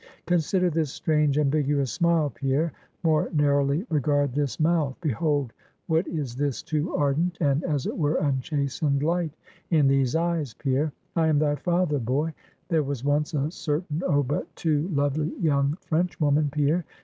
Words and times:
Consider 0.25 0.71
this 0.71 0.91
strange, 0.91 1.37
ambiguous 1.37 1.91
smile, 1.91 2.31
Pierre; 2.31 2.73
more 3.03 3.29
narrowly 3.33 3.85
regard 3.91 4.33
this 4.33 4.59
mouth. 4.59 4.97
Behold, 4.99 5.53
what 5.85 6.07
is 6.07 6.33
this 6.35 6.63
too 6.63 6.95
ardent 6.95 7.37
and, 7.39 7.63
as 7.63 7.85
it 7.85 7.95
were, 7.95 8.15
unchastened 8.15 9.03
light 9.03 9.35
in 9.69 9.87
these 9.87 10.15
eyes, 10.15 10.55
Pierre? 10.55 10.91
I 11.15 11.27
am 11.27 11.37
thy 11.37 11.53
father, 11.55 11.99
boy. 11.99 12.33
There 12.67 12.81
was 12.81 13.03
once 13.03 13.35
a 13.35 13.51
certain, 13.51 14.01
oh, 14.07 14.23
but 14.23 14.47
too 14.55 14.87
lovely 14.87 15.33
young 15.39 15.77
Frenchwoman, 15.81 16.49
Pierre. 16.49 16.83